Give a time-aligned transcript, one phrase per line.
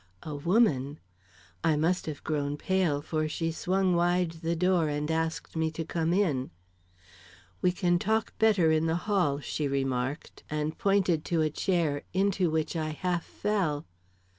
[0.23, 0.99] A woman!
[1.63, 5.85] I must have grown pale, for she swung wide the door and asked me to
[5.85, 6.49] come in.
[7.61, 12.49] "We can talk better in the hall," she remarked, and pointed to a chair into
[12.49, 13.85] which I half fell.